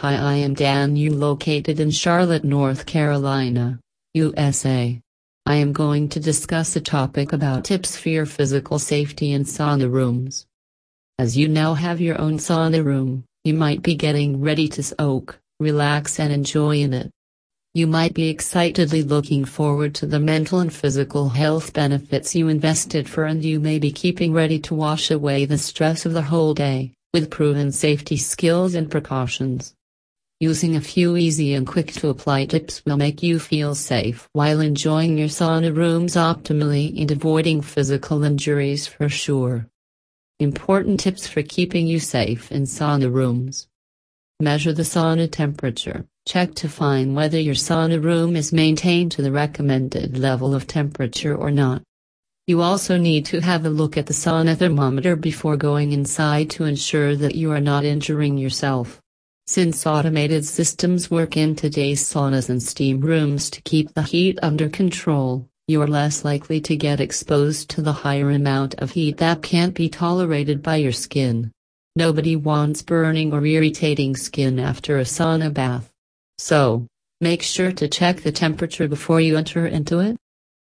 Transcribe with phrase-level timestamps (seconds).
[0.00, 3.80] Hi, I am Dan Yu located in Charlotte, North Carolina,
[4.12, 5.00] USA.
[5.46, 9.90] I am going to discuss a topic about tips for your physical safety in sauna
[9.90, 10.44] rooms.
[11.18, 15.38] As you now have your own sauna room, you might be getting ready to soak,
[15.60, 17.10] relax and enjoy in it.
[17.72, 23.08] You might be excitedly looking forward to the mental and physical health benefits you invested
[23.08, 26.52] for and you may be keeping ready to wash away the stress of the whole
[26.52, 29.72] day, with proven safety skills and precautions.
[30.40, 34.60] Using a few easy and quick to apply tips will make you feel safe while
[34.60, 39.66] enjoying your sauna rooms optimally and avoiding physical injuries for sure.
[40.38, 43.66] Important tips for keeping you safe in sauna rooms.
[44.38, 46.04] Measure the sauna temperature.
[46.26, 51.34] Check to find whether your sauna room is maintained to the recommended level of temperature
[51.34, 51.82] or not.
[52.46, 56.64] You also need to have a look at the sauna thermometer before going inside to
[56.64, 59.00] ensure that you are not injuring yourself.
[59.48, 64.68] Since automated systems work in today's saunas and steam rooms to keep the heat under
[64.68, 69.42] control, you are less likely to get exposed to the higher amount of heat that
[69.42, 71.52] can't be tolerated by your skin.
[71.94, 75.92] Nobody wants burning or irritating skin after a sauna bath.
[76.38, 76.88] So,
[77.20, 80.16] make sure to check the temperature before you enter into it.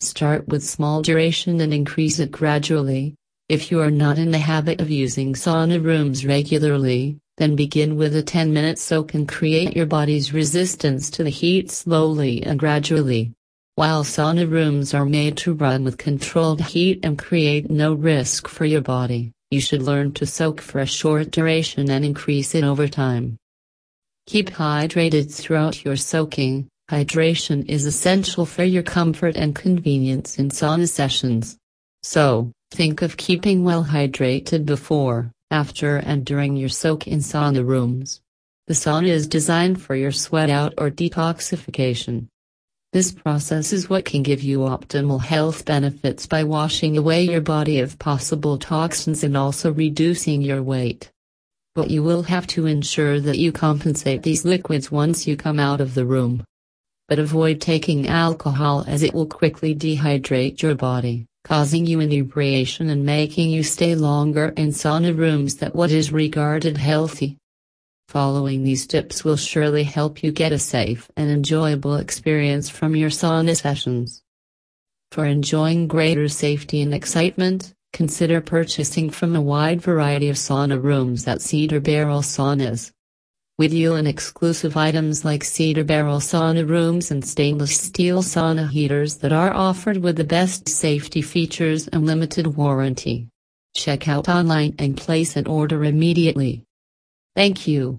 [0.00, 3.14] Start with small duration and increase it gradually.
[3.48, 8.14] If you are not in the habit of using sauna rooms regularly, then begin with
[8.14, 13.32] a 10 minute soak and create your body's resistance to the heat slowly and gradually.
[13.76, 18.66] While sauna rooms are made to run with controlled heat and create no risk for
[18.66, 22.86] your body, you should learn to soak for a short duration and increase it over
[22.86, 23.38] time.
[24.26, 26.68] Keep hydrated throughout your soaking.
[26.90, 31.56] Hydration is essential for your comfort and convenience in sauna sessions.
[32.02, 38.20] So, think of keeping well hydrated before, after and during your soak in sauna rooms.
[38.66, 42.28] The sauna is designed for your sweat out or detoxification.
[42.92, 47.80] This process is what can give you optimal health benefits by washing away your body
[47.80, 51.10] of possible toxins and also reducing your weight.
[51.74, 55.80] But you will have to ensure that you compensate these liquids once you come out
[55.80, 56.44] of the room.
[57.08, 63.04] But avoid taking alcohol as it will quickly dehydrate your body causing you inebriation and
[63.04, 67.38] making you stay longer in sauna rooms that what is regarded healthy.
[68.08, 73.10] Following these tips will surely help you get a safe and enjoyable experience from your
[73.10, 74.22] sauna sessions.
[75.12, 81.26] For enjoying greater safety and excitement, consider purchasing from a wide variety of sauna rooms
[81.26, 82.92] at Cedar Barrel Saunas.
[83.60, 89.18] We deal in exclusive items like cedar barrel sauna rooms and stainless steel sauna heaters
[89.18, 93.28] that are offered with the best safety features and limited warranty.
[93.76, 96.64] Check out online and place an order immediately.
[97.36, 97.98] Thank you.